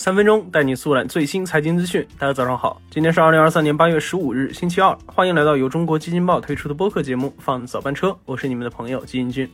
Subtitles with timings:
[0.00, 2.02] 三分钟带你速览最新财经资讯。
[2.18, 4.96] 大家早上好，今天是二零二三年八月十五日，星期二。
[5.04, 9.46] 欢迎来到由中国基金报推出的播客节目《放早班车》，我是你们的朋友基金君。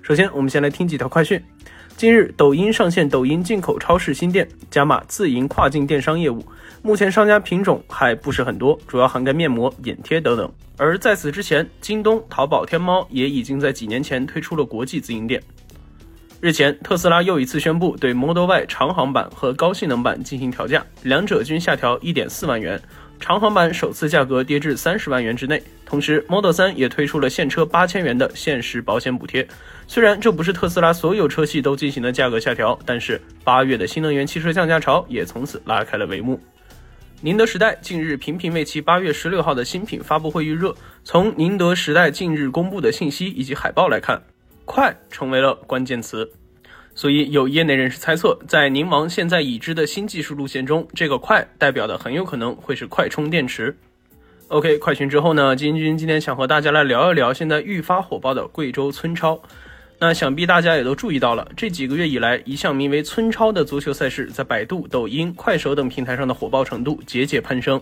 [0.00, 1.42] 首先，我们先来听几条快讯。
[1.96, 6.40] 近日，抖音上线抖音进口超市新店，加码自营跨境电商业务。
[6.82, 10.48] 目前商家品种还不是很多，主要涵盖面膜、眼贴等等。
[10.76, 15.42] 而在此之前，京东、淘宝、天猫也已经在几年前推出了国际自营店。
[16.40, 22.80] 日前，特斯拉又一次宣布对 Model Y 长航版和高性能版进行调价，两者均下调1.4万元，
[23.20, 25.62] 长航版首次价格跌至30万元之内。
[25.84, 29.46] 同时，Model 3也推出了现车8000元的限时保险补贴。
[29.86, 36.40] 虽然这不是特斯拉所有车系都进行的价格下调，但是八月的新能源汽车降价潮也从此拉开了帷幕。
[37.20, 40.74] 宁德时代近日频频为其八月十六号的新品发布会预热。
[41.04, 44.22] 从宁德时代近日公布的信息以及海报来看。
[44.70, 46.30] 快成为了关键词，
[46.94, 53.76] 所以有业内人士猜测，在宁王现在已知的新技术路线中，这个快代表的很有可能会是快充电池。
[54.46, 59.42] OK，快讯之后呢，金军今天想和大家来聊一聊现在愈发火爆的贵州村超。
[60.02, 67.78] 那想必大家也都注意到了，这几个月以来，一项名为“村超”的足球赛事在百度、抖音、快手等平台上的火爆程度节节攀升。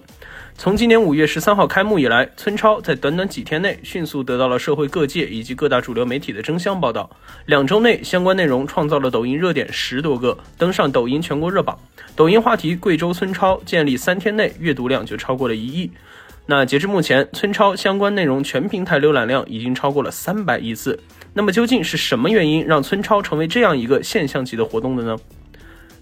[0.57, 7.09] 从今年五月十三号开幕以来，村超在短短几天内迅速得到了社会各界以及各大主流媒体的争相报道。
[7.47, 11.79] 两周内，相关内容创造了抖音热点十多个，登上抖音全国热榜。
[12.17, 15.89] 抖音话题“贵州村超”建立三天内阅读量就超过了一亿。
[16.47, 20.99] 那截至目前，村超相关内容全平台浏览量已经超过了三百亿次。
[21.39, 25.17] 那么究竟是什么原因让村超成为这样一个现象级的活动的呢？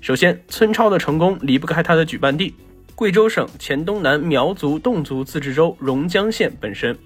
[0.01, 2.55] 首先，村超的成功离不开它的举办地——
[2.97, 6.97] 贵州省黔东南苗族侗族自治州榕江县本身。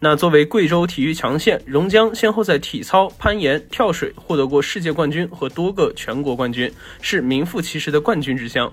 [0.00, 8.72] 那作为贵州体育强县，榕江先后在体操、攀岩、跳水获得过世界冠军和多个全国冠军，是名副其实的冠军之乡。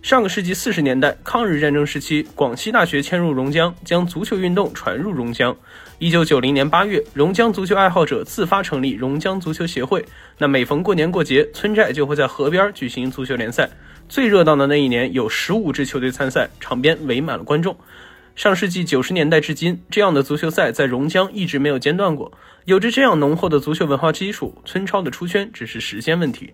[0.00, 5.56] 上个世纪四十年代，抗日战争时期，广西大学迁入榕江，将足球运动传入榕江。
[6.04, 10.04] 一九九零年八月，榕江足球爱好者自发成立榕江足球协会。
[10.36, 13.70] 那每逢过年过节，村寨就会在河边举行足球联赛。
[14.06, 17.74] 最热闹的那一年，有十五支球队参赛，场边围满了观众。
[18.36, 22.30] 上世纪九十年代至今，这样的足球赛在榕江一直没有间断过。
[22.66, 26.52] 有着这样浓厚的足球文化基础，村超的出圈只是时间问题。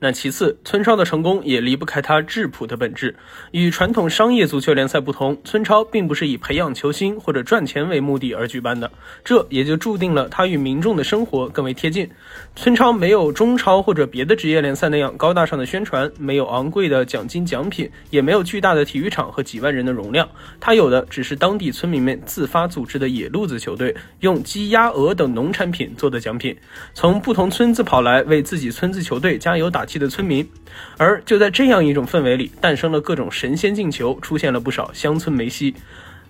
[0.00, 3.16] 那其次，村超的成功也离不开它质朴的本质。
[3.52, 8.90] 与传统商业足球联赛不同，村超并不是以培养球星或者赚钱为目的而举办的，
[9.24, 12.10] 这也就注定了它与民众的生活更为贴近。
[12.56, 20.28] 村超没有中超或者别的职业联赛那样高大上的宣传，没有昂贵的奖金奖品，也没有巨大的体育场和几万人的容量。
[20.60, 26.54] 它有的只是当地村民们自发组织的野路子球队，用鸡、鸭、鹅等农产品做的奖品，
[26.92, 29.83] 从不同村子跑来为自己村子球队加油打。
[29.84, 30.48] 气的村民，
[30.96, 35.74] 而就在这样一种氛围里，诞生了各种神仙进球，出现了不少乡村梅西。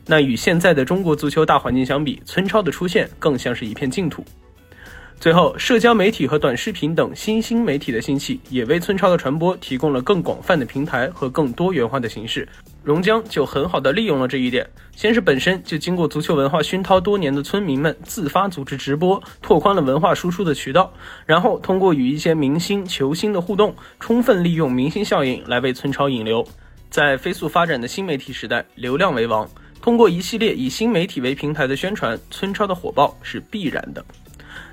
[0.06, 4.24] 那与现在的中国足球大环境相比，村超的出现更像是一片净土。
[5.20, 12.46] 最后，社交媒体和短视频等新兴媒体的兴起，也为村超的传播提供了更广泛的平台和更多元化的形式。
[12.82, 20.92] 榕江就很好的利用了这一点，先是本身就经过足球文化熏陶多年的村民们自发组织直播，拓宽了文化输出的渠道，
[21.24, 26.46] 然后通过与一些明星球星的互动，充分利用明星效应来为村超引流。
[26.90, 29.48] 在飞速发展的新媒体时代，流量为王，
[29.80, 34.04] 通过一系列以新媒体为平台的宣传，村超的火爆是必然的。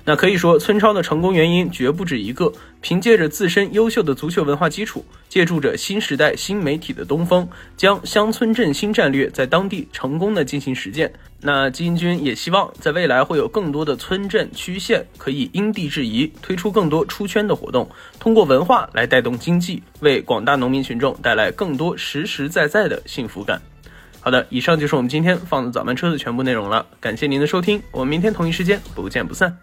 [0.04, 2.52] 那可以说，村超的成功原因绝不止一个。
[2.80, 11.12] 凭借着自身优秀的足球文化基础，借助着新时代新媒体的东风，将乡村振兴战略在当地成功的进行实践。
[11.40, 17.88] 那基金君也希望在未来会有更多的村镇区县可以因地制宜推出更多出圈的活动，
[18.18, 23.62] 通过文化来带动经济，为广大农民群众带来更多实实在在的幸福感。
[24.18, 29.56] 好的，以上就是我们今天放的早班车的全部内容了，感谢您的收听，我们明天同一时间不见不散。